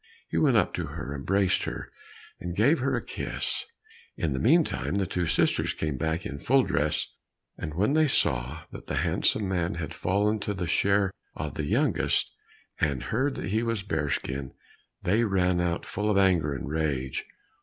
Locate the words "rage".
16.67-17.23